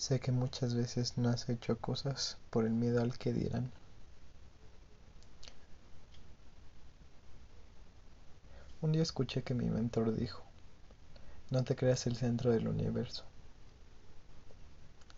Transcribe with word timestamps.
Sé 0.00 0.18
que 0.18 0.32
muchas 0.32 0.74
veces 0.74 1.18
no 1.18 1.28
has 1.28 1.50
hecho 1.50 1.76
cosas 1.76 2.38
por 2.48 2.64
el 2.64 2.72
miedo 2.72 3.02
al 3.02 3.18
que 3.18 3.34
dirán. 3.34 3.70
Un 8.80 8.92
día 8.92 9.02
escuché 9.02 9.42
que 9.42 9.52
mi 9.52 9.66
mentor 9.66 10.14
dijo, 10.16 10.42
no 11.50 11.64
te 11.64 11.76
creas 11.76 12.06
el 12.06 12.16
centro 12.16 12.50
del 12.50 12.66
universo. 12.66 13.24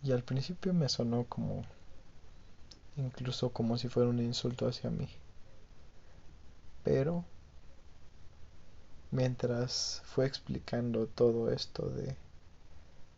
Y 0.03 0.11
al 0.11 0.21
principio 0.21 0.73
me 0.73 0.89
sonó 0.89 1.23
como, 1.29 1.63
incluso 2.97 3.53
como 3.53 3.77
si 3.77 3.87
fuera 3.87 4.09
un 4.09 4.19
insulto 4.19 4.67
hacia 4.67 4.89
mí. 4.89 5.07
Pero, 6.83 7.23
mientras 9.11 10.01
fue 10.03 10.25
explicando 10.25 11.07
todo 11.07 11.53
esto 11.53 11.87
de 11.89 12.17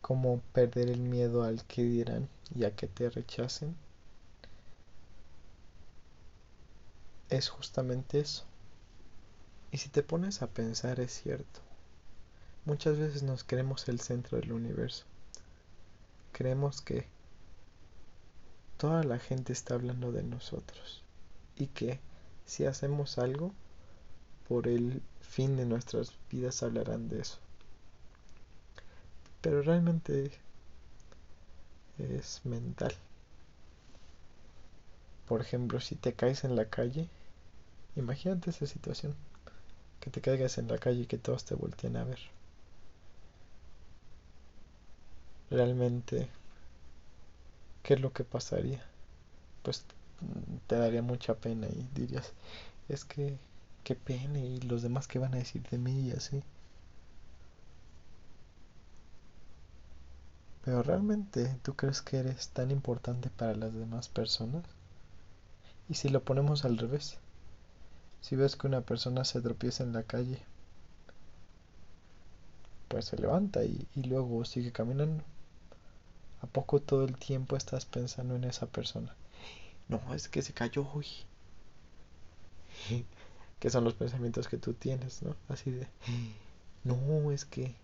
cómo 0.06 0.40
perder 0.52 0.88
el 0.88 1.00
miedo 1.00 1.42
al 1.42 1.64
que 1.64 1.82
dirán 1.82 2.28
y 2.54 2.62
a 2.62 2.76
que 2.76 2.86
te 2.86 3.10
rechacen, 3.10 3.74
es 7.28 7.48
justamente 7.48 8.20
eso. 8.20 8.44
Y 9.72 9.78
si 9.78 9.88
te 9.88 10.04
pones 10.04 10.42
a 10.42 10.46
pensar 10.46 11.00
es 11.00 11.10
cierto. 11.10 11.58
Muchas 12.66 12.98
veces 12.98 13.24
nos 13.24 13.42
creemos 13.42 13.88
el 13.88 13.98
centro 13.98 14.38
del 14.38 14.52
universo. 14.52 15.06
Creemos 16.30 16.80
que 16.82 17.08
toda 18.76 19.02
la 19.02 19.18
gente 19.18 19.52
está 19.52 19.74
hablando 19.74 20.12
de 20.12 20.22
nosotros 20.22 21.02
y 21.56 21.66
que 21.66 21.98
si 22.44 22.64
hacemos 22.64 23.18
algo, 23.18 23.52
por 24.46 24.68
el 24.68 25.02
fin 25.20 25.56
de 25.56 25.66
nuestras 25.66 26.12
vidas 26.30 26.62
hablarán 26.62 27.08
de 27.08 27.22
eso. 27.22 27.40
Pero 29.46 29.62
realmente 29.62 30.32
es 31.98 32.40
mental. 32.42 32.92
Por 35.28 35.40
ejemplo, 35.40 35.78
si 35.78 35.94
te 35.94 36.14
caes 36.14 36.42
en 36.42 36.56
la 36.56 36.64
calle, 36.64 37.08
imagínate 37.96 38.50
esa 38.50 38.66
situación 38.66 39.14
que 40.00 40.10
te 40.10 40.20
caigas 40.20 40.58
en 40.58 40.66
la 40.66 40.78
calle 40.78 41.02
y 41.02 41.06
que 41.06 41.18
todos 41.18 41.44
te 41.44 41.54
volteen 41.54 41.96
a 41.96 42.02
ver. 42.02 42.18
Realmente, 45.50 46.28
¿qué 47.82 47.94
es 47.94 48.00
lo 48.00 48.12
que 48.12 48.24
pasaría? 48.24 48.84
Pues 49.62 49.84
te 50.66 50.76
daría 50.76 51.02
mucha 51.02 51.34
pena 51.34 51.68
y 51.68 51.86
dirías, 51.94 52.32
es 52.88 53.04
que, 53.04 53.38
qué 53.84 53.94
pena 53.94 54.38
y 54.40 54.60
los 54.60 54.82
demás 54.82 55.08
qué 55.08 55.18
van 55.18 55.34
a 55.34 55.38
decir 55.38 55.62
de 55.70 55.78
mí 55.78 56.08
y 56.08 56.12
así. 56.12 56.42
Pero 60.66 60.82
realmente, 60.82 61.56
¿tú 61.62 61.76
crees 61.76 62.02
que 62.02 62.16
eres 62.18 62.48
tan 62.48 62.72
importante 62.72 63.30
para 63.30 63.54
las 63.54 63.72
demás 63.72 64.08
personas? 64.08 64.64
¿Y 65.88 65.94
si 65.94 66.08
lo 66.08 66.24
ponemos 66.24 66.64
al 66.64 66.76
revés? 66.76 67.18
Si 68.20 68.34
ves 68.34 68.56
que 68.56 68.66
una 68.66 68.80
persona 68.80 69.24
se 69.24 69.40
tropieza 69.40 69.84
en 69.84 69.92
la 69.92 70.02
calle, 70.02 70.42
pues 72.88 73.04
se 73.04 73.16
levanta 73.16 73.62
y, 73.62 73.86
luego 73.94 74.44
sigue 74.44 74.72
caminando. 74.72 75.22
¿A 76.42 76.48
poco 76.48 76.80
todo 76.82 77.04
el 77.04 77.16
tiempo 77.16 77.56
estás 77.56 77.86
pensando 77.86 78.34
en 78.34 78.42
esa 78.42 78.66
persona? 78.66 79.14
No, 79.86 80.14
es 80.16 80.28
que 80.28 80.42
se 80.42 80.52
cayó 80.52 80.84
hoy. 80.92 81.06
que 83.60 83.70
son 83.70 83.84
los 83.84 83.94
pensamientos 83.94 84.48
que 84.48 84.58
tú 84.58 84.72
tienes, 84.72 85.22
¿no? 85.22 85.36
Así 85.48 85.70
de, 85.70 85.86
no, 86.82 87.30
es 87.30 87.44
que, 87.44 87.76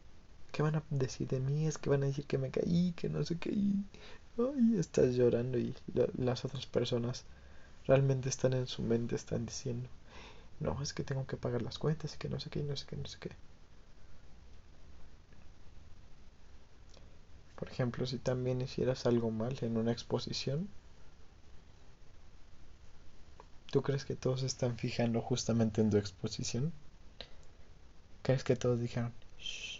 ¿qué 0.52 0.62
van 0.62 0.76
a 0.76 0.82
decir 0.90 1.28
de 1.28 1.40
mí? 1.40 1.66
Es 1.66 1.78
que 1.78 1.90
van 1.90 2.02
a 2.04 2.06
decir 2.06 2.26
que 2.26 2.38
me 2.38 2.50
caí, 2.50 2.92
que 2.96 3.08
no 3.08 3.24
sé 3.24 3.38
qué. 3.38 3.50
Y, 3.50 3.84
ay, 4.38 4.78
estás 4.78 5.14
llorando 5.14 5.58
y 5.58 5.74
las 6.16 6.44
otras 6.44 6.66
personas 6.66 7.24
realmente 7.86 8.28
están 8.28 8.52
en 8.52 8.66
su 8.66 8.82
mente, 8.82 9.16
están 9.16 9.46
diciendo, 9.46 9.88
no, 10.60 10.80
es 10.82 10.92
que 10.92 11.04
tengo 11.04 11.26
que 11.26 11.36
pagar 11.36 11.62
las 11.62 11.78
cuentas 11.78 12.14
y 12.14 12.18
que 12.18 12.28
no 12.28 12.38
sé 12.38 12.50
qué, 12.50 12.60
y 12.60 12.62
no 12.64 12.76
sé 12.76 12.86
qué, 12.86 12.96
no 12.96 13.06
sé 13.06 13.18
qué. 13.20 13.30
Por 17.56 17.68
ejemplo, 17.68 18.06
si 18.06 18.18
también 18.18 18.60
hicieras 18.60 19.06
algo 19.06 19.30
mal 19.30 19.56
en 19.62 19.76
una 19.76 19.92
exposición, 19.92 20.68
¿tú 23.70 23.82
crees 23.82 24.04
que 24.04 24.16
todos 24.16 24.42
están 24.42 24.76
fijando 24.76 25.20
justamente 25.20 25.80
en 25.80 25.90
tu 25.90 25.96
exposición? 25.96 26.72
¿Crees 28.22 28.44
que 28.44 28.56
todos 28.56 28.80
dijeron, 28.80 29.12
Shh, 29.38 29.71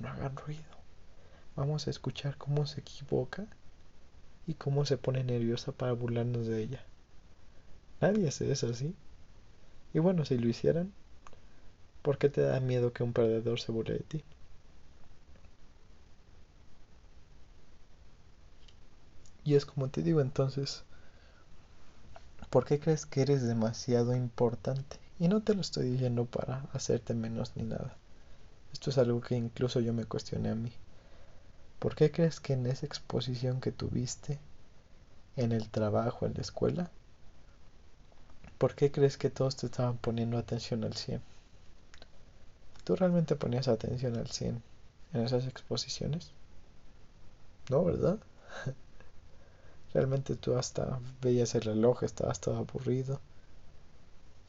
no 0.00 0.08
hagan 0.08 0.36
ruido? 0.36 0.62
Vamos 1.56 1.86
a 1.86 1.90
escuchar 1.90 2.36
cómo 2.36 2.66
se 2.66 2.80
equivoca 2.80 3.46
y 4.46 4.54
cómo 4.54 4.84
se 4.84 4.96
pone 4.96 5.22
nerviosa 5.22 5.72
para 5.72 5.92
burlarnos 5.92 6.46
de 6.46 6.62
ella. 6.62 6.82
Nadie 8.00 8.28
hace 8.28 8.50
eso, 8.50 8.72
¿sí? 8.74 8.94
Y 9.92 9.98
bueno, 9.98 10.24
si 10.24 10.38
lo 10.38 10.48
hicieran, 10.48 10.92
¿por 12.02 12.18
qué 12.18 12.28
te 12.28 12.40
da 12.40 12.60
miedo 12.60 12.92
que 12.92 13.02
un 13.02 13.12
perdedor 13.12 13.60
se 13.60 13.72
burle 13.72 13.94
de 13.94 14.00
ti? 14.00 14.24
Y 19.44 19.54
es 19.54 19.66
como 19.66 19.88
te 19.88 20.02
digo 20.02 20.20
entonces, 20.20 20.84
¿por 22.50 22.64
qué 22.64 22.78
crees 22.80 23.04
que 23.04 23.22
eres 23.22 23.42
demasiado 23.42 24.14
importante? 24.14 24.96
Y 25.18 25.28
no 25.28 25.42
te 25.42 25.54
lo 25.54 25.60
estoy 25.60 25.90
diciendo 25.90 26.24
para 26.24 26.68
hacerte 26.72 27.14
menos 27.14 27.52
ni 27.56 27.64
nada. 27.64 27.96
Esto 28.72 28.90
es 28.90 28.98
algo 28.98 29.20
que 29.20 29.36
incluso 29.36 29.80
yo 29.80 29.92
me 29.92 30.04
cuestioné 30.04 30.50
a 30.50 30.54
mí. 30.54 30.72
¿Por 31.78 31.94
qué 31.94 32.10
crees 32.10 32.40
que 32.40 32.52
en 32.54 32.66
esa 32.66 32.86
exposición 32.86 33.60
que 33.60 33.72
tuviste, 33.72 34.38
en 35.36 35.52
el 35.52 35.68
trabajo, 35.70 36.26
en 36.26 36.34
la 36.34 36.42
escuela, 36.42 36.90
¿Por 38.60 38.74
qué 38.74 38.92
crees 38.92 39.16
que 39.16 39.30
todos 39.30 39.56
te 39.56 39.64
estaban 39.64 39.96
poniendo 39.96 40.36
atención 40.36 40.84
al 40.84 40.92
100? 40.92 41.22
¿Tú 42.84 42.94
realmente 42.94 43.34
ponías 43.34 43.68
atención 43.68 44.18
al 44.18 44.28
100 44.28 44.62
en 45.14 45.22
esas 45.22 45.46
exposiciones? 45.46 46.32
No, 47.70 47.82
¿verdad? 47.82 48.18
Realmente 49.94 50.36
tú 50.36 50.58
hasta 50.58 51.00
veías 51.22 51.54
el 51.54 51.62
reloj, 51.62 52.02
estabas 52.02 52.38
todo 52.38 52.58
aburrido. 52.58 53.18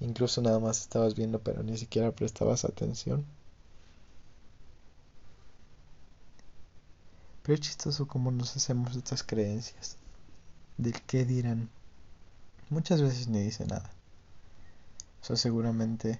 Incluso 0.02 0.42
nada 0.42 0.60
más 0.60 0.82
estabas 0.82 1.16
viendo, 1.16 1.40
pero 1.40 1.64
ni 1.64 1.78
siquiera 1.78 2.12
prestabas 2.12 2.66
atención. 2.66 3.26
Pero 7.44 7.56
es 7.56 7.62
chistoso 7.62 8.08
cómo 8.08 8.32
nos 8.32 8.56
hacemos 8.56 8.96
estas 8.96 9.24
creencias. 9.24 9.98
Del 10.78 11.02
qué 11.02 11.26
dirán. 11.26 11.70
Muchas 12.70 13.02
veces 13.02 13.28
ni 13.28 13.42
dice 13.42 13.66
nada. 13.66 13.90
O 15.30 15.36
seguramente 15.36 16.20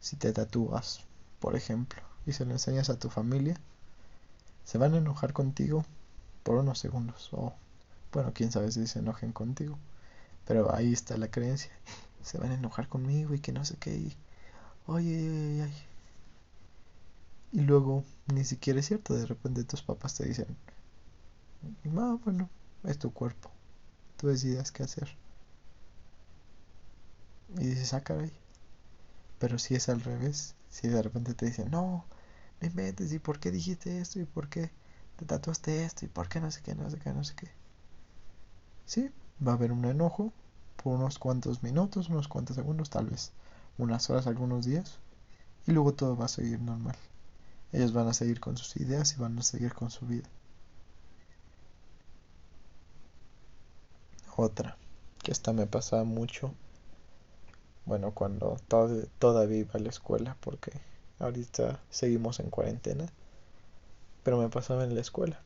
si 0.00 0.16
te 0.16 0.32
tatúas, 0.32 1.00
por 1.40 1.56
ejemplo, 1.56 2.02
y 2.26 2.32
se 2.32 2.44
lo 2.44 2.52
enseñas 2.52 2.90
a 2.90 2.98
tu 2.98 3.08
familia, 3.10 3.56
se 4.64 4.78
van 4.78 4.94
a 4.94 4.98
enojar 4.98 5.32
contigo 5.32 5.84
por 6.42 6.56
unos 6.56 6.78
segundos. 6.78 7.28
O, 7.32 7.52
bueno, 8.12 8.32
quién 8.34 8.52
sabe 8.52 8.70
si 8.70 8.86
se 8.86 8.98
enojen 8.98 9.32
contigo. 9.32 9.78
Pero 10.46 10.74
ahí 10.74 10.92
está 10.92 11.16
la 11.16 11.30
creencia. 11.30 11.72
Se 12.22 12.38
van 12.38 12.52
a 12.52 12.54
enojar 12.54 12.86
conmigo 12.86 13.34
y 13.34 13.40
que 13.40 13.50
no 13.50 13.64
sé 13.64 13.76
qué. 13.78 13.96
Y, 13.96 14.16
ay, 14.86 15.08
ay, 15.08 15.60
ay. 15.62 15.72
Y 17.50 17.60
luego, 17.62 18.04
ni 18.26 18.44
siquiera 18.44 18.80
es 18.80 18.86
cierto. 18.86 19.14
De 19.14 19.26
repente 19.26 19.64
tus 19.64 19.82
papás 19.82 20.14
te 20.14 20.24
dicen, 20.26 20.56
ah, 21.96 22.18
bueno, 22.24 22.48
es 22.84 22.98
tu 22.98 23.12
cuerpo. 23.12 23.50
Tú 24.18 24.28
decidas 24.28 24.72
qué 24.72 24.82
hacer. 24.84 25.08
Y 27.58 27.66
dices, 27.66 27.94
ah, 27.94 28.02
caray. 28.02 28.32
Pero 29.38 29.58
si 29.58 29.74
es 29.74 29.88
al 29.90 30.00
revés, 30.00 30.54
si 30.70 30.88
de 30.88 31.02
repente 31.02 31.34
te 31.34 31.44
dicen, 31.46 31.70
no, 31.70 32.04
me 32.60 32.70
metes, 32.70 33.12
¿y 33.12 33.18
por 33.18 33.40
qué 33.40 33.50
dijiste 33.50 34.00
esto? 34.00 34.20
¿Y 34.20 34.24
por 34.24 34.48
qué 34.48 34.70
te 35.16 35.26
tatuaste 35.26 35.84
esto? 35.84 36.04
¿Y 36.06 36.08
por 36.08 36.28
qué 36.28 36.40
no 36.40 36.50
sé 36.50 36.62
qué, 36.62 36.74
no 36.74 36.88
sé 36.90 36.98
qué, 36.98 37.12
no 37.12 37.24
sé 37.24 37.34
qué? 37.34 37.48
Sí, 38.86 39.10
va 39.44 39.52
a 39.52 39.54
haber 39.56 39.72
un 39.72 39.84
enojo 39.86 40.32
por 40.76 40.94
unos 40.94 41.18
cuantos 41.18 41.62
minutos, 41.64 42.08
unos 42.10 42.28
cuantos 42.28 42.54
segundos, 42.56 42.90
tal 42.90 43.06
vez 43.06 43.32
unas 43.78 44.08
horas, 44.10 44.26
algunos 44.28 44.64
días, 44.66 45.00
y 45.66 45.72
luego 45.72 45.94
todo 45.94 46.16
va 46.16 46.26
a 46.26 46.28
seguir 46.28 46.60
normal. 46.60 46.96
Ellos 47.72 47.92
van 47.92 48.08
a 48.08 48.14
seguir 48.14 48.40
con 48.40 48.56
sus 48.56 48.76
ideas 48.76 49.14
y 49.14 49.20
van 49.20 49.38
a 49.38 49.42
seguir 49.42 49.74
con 49.74 49.90
su 49.90 50.06
vida. 50.06 50.28
Otra, 54.36 54.76
que 55.22 55.32
esta 55.32 55.52
me 55.52 55.66
pasa 55.66 56.04
mucho 56.04 56.54
bueno, 57.84 58.12
cuando 58.12 58.56
todavía 59.18 59.58
iba 59.58 59.72
a 59.74 59.78
la 59.78 59.88
escuela, 59.88 60.36
porque 60.40 60.72
ahorita 61.18 61.80
seguimos 61.90 62.38
en 62.40 62.50
cuarentena, 62.50 63.06
pero 64.22 64.38
me 64.38 64.48
pasaba 64.48 64.84
en 64.84 64.94
la 64.94 65.00
escuela. 65.00 65.42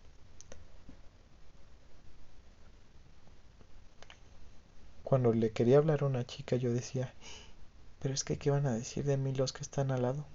Cuando 5.02 5.32
le 5.32 5.50
quería 5.52 5.78
hablar 5.78 6.02
a 6.02 6.06
una 6.06 6.26
chica, 6.26 6.56
yo 6.56 6.72
decía, 6.72 7.14
pero 8.00 8.12
es 8.12 8.22
que, 8.24 8.38
¿qué 8.38 8.50
van 8.50 8.66
a 8.66 8.74
decir 8.74 9.04
de 9.04 9.16
mí 9.16 9.32
los 9.34 9.52
que 9.52 9.62
están 9.62 9.90
al 9.90 10.02
lado? 10.02 10.26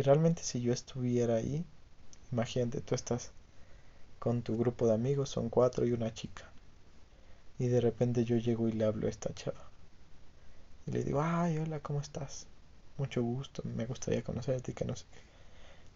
Y 0.00 0.02
realmente 0.02 0.42
si 0.42 0.62
yo 0.62 0.72
estuviera 0.72 1.34
ahí, 1.34 1.62
imagínate, 2.32 2.80
tú 2.80 2.94
estás 2.94 3.32
con 4.18 4.40
tu 4.40 4.56
grupo 4.56 4.86
de 4.86 4.94
amigos, 4.94 5.28
son 5.28 5.50
cuatro 5.50 5.84
y 5.86 5.92
una 5.92 6.14
chica. 6.14 6.50
Y 7.58 7.68
de 7.68 7.82
repente 7.82 8.24
yo 8.24 8.38
llego 8.38 8.66
y 8.66 8.72
le 8.72 8.86
hablo 8.86 9.08
a 9.08 9.10
esta 9.10 9.34
chava. 9.34 9.68
Y 10.86 10.92
le 10.92 11.04
digo, 11.04 11.20
ay, 11.20 11.58
hola, 11.58 11.80
¿cómo 11.80 12.00
estás? 12.00 12.46
Mucho 12.96 13.22
gusto, 13.22 13.62
me 13.64 13.84
gustaría 13.84 14.24
conocerte 14.24 14.70
y 14.70 14.74
que 14.74 14.86
no 14.86 14.96
sé 14.96 15.04
qué. 15.12 15.20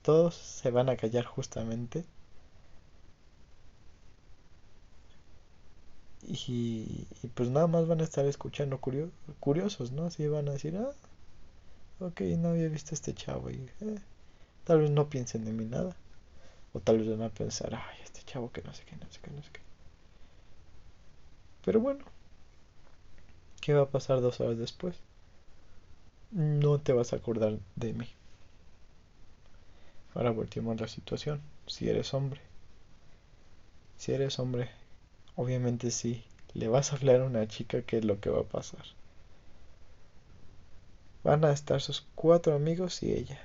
Todos 0.03 0.35
se 0.35 0.71
van 0.71 0.91
a 0.91 0.99
callar 0.99 1.25
justamente. 1.25 2.05
Y, 6.27 7.07
pues 7.35 7.49
nada 7.49 7.69
más 7.69 7.87
van 7.87 8.03
a 8.03 8.05
estar 8.05 8.27
escuchando 8.27 8.81
curiosos, 9.41 9.93
¿no? 9.93 10.05
Así 10.05 10.29
van 10.29 10.49
a 10.51 10.53
decir, 10.53 10.77
ah, 10.77 10.93
ok, 12.07 12.21
no 12.39 12.51
había 12.51 12.69
visto 12.69 12.91
a 12.93 12.95
este 12.95 13.15
chavo 13.15 13.51
y 13.51 13.69
eh, 13.81 13.99
tal 14.65 14.81
vez 14.81 14.91
no 14.91 15.09
piensen 15.09 15.47
en 15.47 15.57
mí 15.57 15.65
nada. 15.65 15.97
O 16.73 16.81
tal 16.81 16.99
vez 16.99 17.09
van 17.09 17.23
a 17.23 17.31
pensar, 17.31 17.75
ay, 17.75 17.99
este 18.03 18.23
chavo 18.25 18.51
que 18.51 18.63
no 18.63 18.75
sé 18.75 18.85
qué, 18.85 18.97
no 18.97 19.07
sé 19.11 19.21
qué, 19.23 19.31
no 19.31 19.43
sé 19.43 19.51
qué. 19.53 19.61
Pero 21.65 21.81
bueno, 21.81 22.05
¿qué 23.61 23.75
va 23.75 23.83
a 23.83 23.91
pasar 23.91 24.21
dos 24.21 24.41
horas 24.41 24.59
después? 24.59 24.97
No 26.33 26.81
te 26.81 26.93
vas 26.93 27.13
a 27.13 27.17
acordar 27.17 27.59
de 27.77 27.93
mí. 27.93 28.09
Ahora 30.15 30.31
volteamos 30.31 30.81
la 30.81 30.89
situación. 30.89 31.41
Si 31.67 31.89
eres 31.89 32.13
hombre. 32.13 32.41
Si 33.99 34.13
eres 34.13 34.39
hombre, 34.39 34.71
obviamente 35.37 35.91
sí. 35.91 36.25
Le 36.55 36.69
vas 36.69 36.93
a 36.93 36.97
hablar 36.97 37.21
a 37.21 37.25
una 37.25 37.49
chica 37.49 37.83
qué 37.83 37.99
es 37.99 38.05
lo 38.05 38.21
que 38.21 38.31
va 38.31 38.41
a 38.41 38.45
pasar. 38.45 38.85
Van 41.25 41.43
a 41.47 41.53
estar 41.53 41.81
sus 41.81 42.07
cuatro 42.15 42.55
amigos 42.55 43.03
y 43.03 43.13
ella. 43.13 43.41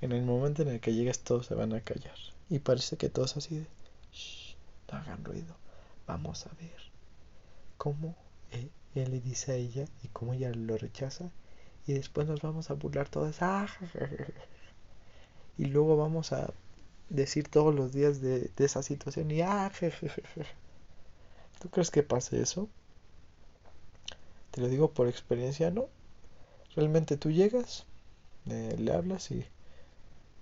En 0.00 0.12
el 0.12 0.24
momento 0.24 0.62
en 0.62 0.68
el 0.68 0.80
que 0.80 0.94
llegues 0.94 1.20
todos 1.20 1.44
se 1.44 1.54
van 1.54 1.74
a 1.74 1.82
callar. 1.82 2.16
Y 2.48 2.60
parece 2.60 2.96
que 2.96 3.10
todos 3.10 3.36
así 3.36 3.58
de... 3.58 3.66
Shh, 4.12 4.56
no 4.90 4.98
hagan 4.98 5.24
ruido. 5.26 5.54
Vamos 6.06 6.46
a 6.46 6.50
ver 6.58 6.78
cómo 7.76 8.16
él, 8.50 8.70
le 8.94 9.20
dice 9.20 9.52
a 9.52 9.56
ella 9.56 9.84
y 10.02 10.08
cómo 10.08 10.32
ella 10.32 10.50
lo 10.54 10.78
rechaza. 10.78 11.30
Y 11.86 11.92
después 11.92 12.26
nos 12.26 12.40
vamos 12.40 12.70
a 12.70 12.74
burlar 12.74 13.08
todos. 13.08 13.42
¡Ah! 13.42 13.68
Y 15.58 15.64
luego 15.64 15.96
vamos 15.96 16.32
a 16.32 16.54
decir 17.08 17.48
todos 17.48 17.74
los 17.74 17.92
días 17.92 18.20
de, 18.20 18.48
esa 18.58 18.82
situación. 18.82 19.30
Y 19.32 19.42
¡ah! 19.42 19.70
¿Tú 21.60 21.68
crees 21.68 21.90
que 21.90 22.04
pase 22.04 22.40
eso? 22.40 22.68
Te 24.52 24.60
lo 24.60 24.68
digo 24.68 24.92
por 24.92 25.08
experiencia, 25.08 25.72
¿no? 25.72 25.88
Realmente 26.78 27.16
tú 27.16 27.32
llegas, 27.32 27.86
eh, 28.46 28.76
le 28.78 28.92
hablas 28.92 29.32
y 29.32 29.44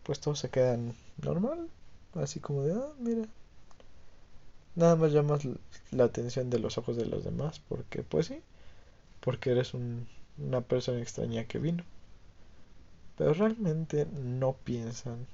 pues 0.03 0.21
todos 0.21 0.39
se 0.39 0.51
quedan 0.51 0.95
normal. 1.23 1.69
Así 2.15 2.41
como 2.41 2.63
de, 2.63 2.75
ah, 2.75 2.93
mira. 2.99 3.23
Nada 4.77 4.95
más 4.95 5.11
llamas 5.11 5.43
la 5.91 6.05
atención 6.05 6.51
de 6.51 6.61
los 6.61 6.79
ojos 6.79 6.97
de 6.97 7.07
los 7.07 7.25
demás 7.25 7.61
porque, 7.69 8.05
pues 8.05 8.27
sí, 8.27 8.41
porque 9.21 9.53
eres 9.53 9.75
una 9.75 10.61
persona 10.63 11.01
extraña 11.01 11.47
que 11.47 11.59
vino. 11.59 11.85
Pero 13.17 13.35
realmente 13.35 14.07
no 14.07 14.53
piensan 14.65 15.27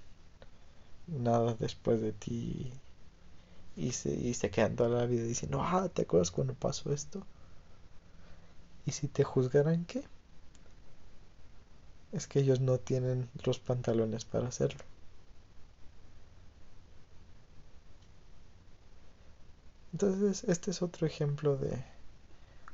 nada 1.07 1.55
después 1.61 2.01
de 2.01 2.13
ti 2.13 2.73
y 3.77 3.93
se, 3.93 4.11
y 4.15 4.33
se 4.35 4.51
quedan 4.51 4.77
toda 4.77 4.89
la 4.89 5.07
vida 5.07 5.25
diciendo, 5.25 5.61
ah, 5.63 5.89
¿te 5.93 6.03
acuerdas 6.03 6.31
cuando 6.31 6.55
pasó 6.55 6.93
esto? 6.93 7.23
¿Y 8.87 8.93
si 8.93 9.09
te 9.09 9.25
juzgaran 9.25 9.85
qué? 9.87 10.05
Es 12.13 12.27
que 12.27 12.41
ellos 12.41 12.61
no 12.61 12.79
tienen 12.79 13.29
los 13.45 13.59
pantalones 13.59 14.25
para 14.25 14.49
hacerlo. 14.49 14.85
Entonces, 19.93 20.45
este 20.45 20.71
es 20.71 20.83
otro 20.83 21.07
ejemplo 21.07 21.57
de 21.57 21.83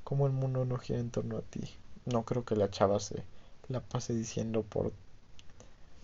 cómo 0.04 0.26
el 0.26 0.32
mundo 0.32 0.64
no 0.64 0.78
gira 0.78 0.98
en 0.98 1.10
torno 1.10 1.38
a 1.38 1.42
ti. 1.42 1.60
No 2.06 2.24
creo 2.24 2.44
que 2.44 2.56
la 2.56 2.70
chava 2.70 3.00
se 3.00 3.22
la 3.68 3.80
pase 3.80 4.14
diciendo 4.14 4.62
por 4.62 4.92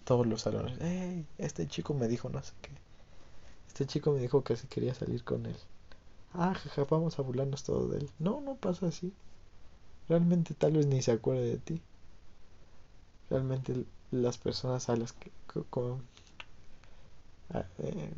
todos 0.04 0.26
los 0.26 0.42
salones, 0.42 0.78
hey, 0.80 1.26
este 1.38 1.66
chico 1.66 1.94
me 1.94 2.08
dijo 2.08 2.28
no 2.28 2.42
sé 2.42 2.52
qué. 2.62 2.70
Este 3.69 3.87
chico 3.87 4.12
me 4.12 4.20
dijo 4.20 4.44
que 4.44 4.56
se 4.56 4.69
quería 4.69 4.94
salir 4.94 5.25
con 5.25 5.46
él. 5.46 5.56
Ah, 6.34 6.54
jaja, 6.54 6.84
vamos 6.90 7.19
a 7.19 7.22
burlarnos 7.22 7.64
todo 7.64 7.88
de 7.88 7.98
él. 7.98 8.10
No, 8.19 8.40
no 8.40 8.56
pasa 8.56 8.87
así. 8.88 9.12
Realmente 10.08 10.54
tal 10.54 10.72
vez 10.72 10.87
ni 10.87 11.00
se 11.02 11.12
acuerde 11.12 11.46
de 11.46 11.58
ti. 11.58 11.82
Realmente 13.34 13.84
las 14.12 14.38
personas 14.38 14.88
a 14.88 14.94
las 14.94 15.12
que 15.12 15.32
con, 15.69 16.00
eh, 17.52 18.12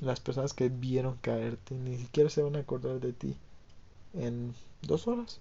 las 0.00 0.18
personas 0.18 0.54
que 0.54 0.68
vieron 0.70 1.18
caerte 1.18 1.76
ni 1.76 1.96
siquiera 1.98 2.28
se 2.30 2.42
van 2.42 2.56
a 2.56 2.58
acordar 2.58 2.98
de 2.98 3.12
ti 3.12 3.36
en 4.12 4.52
dos 4.82 5.06
horas. 5.06 5.38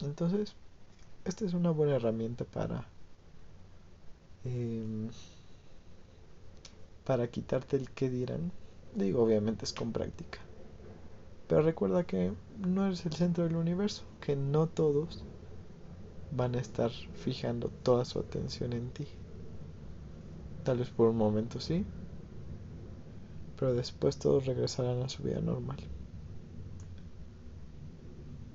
Entonces, 0.00 0.54
esta 1.24 1.44
es 1.44 1.54
una 1.54 1.72
buena 1.72 1.96
herramienta 1.96 2.44
para 2.44 2.86
em, 4.44 5.10
para 7.04 7.26
quitarte 7.26 7.78
el 7.78 7.90
que 7.90 8.10
dirán. 8.10 8.52
Digo, 8.94 9.24
obviamente 9.24 9.64
es 9.64 9.72
con 9.72 9.90
práctica. 9.90 10.38
Pero 11.48 11.62
recuerda 11.62 12.04
que 12.04 12.32
no 12.64 12.86
eres 12.86 13.04
el 13.06 13.14
centro 13.14 13.42
del 13.42 13.56
universo, 13.56 14.04
que 14.20 14.36
no 14.36 14.68
todos 14.68 15.24
van 16.30 16.54
a 16.54 16.60
estar 16.60 16.90
fijando 16.90 17.68
toda 17.82 18.04
su 18.04 18.18
atención 18.18 18.72
en 18.72 18.90
ti. 18.90 19.06
Tal 20.64 20.78
vez 20.78 20.90
por 20.90 21.08
un 21.08 21.16
momento 21.16 21.60
sí, 21.60 21.84
pero 23.58 23.74
después 23.74 24.18
todos 24.18 24.46
regresarán 24.46 25.02
a 25.02 25.08
su 25.08 25.22
vida 25.22 25.40
normal. 25.40 25.78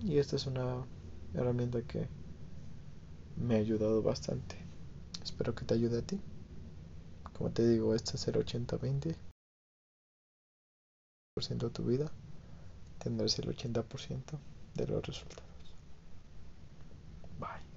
Y 0.02 0.18
esta 0.18 0.36
es 0.36 0.48
una 0.48 0.86
herramienta 1.34 1.82
que 1.84 2.08
me 3.38 3.56
ha 3.56 3.60
ayudado 3.60 4.02
bastante. 4.02 4.56
Espero 5.24 5.56
que 5.56 5.66
te 5.66 5.74
ayude 5.74 6.00
a 6.00 6.02
ti. 6.02 6.20
Como 7.38 7.52
te 7.52 7.68
digo, 7.68 7.96
este 7.96 8.18
es 8.18 8.28
el 8.28 8.36
80-20. 8.36 9.16
de 11.50 11.70
tu 11.70 11.84
vida 11.84 12.12
tendrás 13.00 13.40
el 13.40 13.48
80% 13.48 14.38
de 14.76 14.88
los 14.88 15.06
resultados. 15.06 15.51
Bye. 17.42 17.71